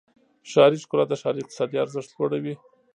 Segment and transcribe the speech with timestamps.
[0.51, 2.55] ښاري ښکلا د ښار اقتصادي ارزښت لوړوي.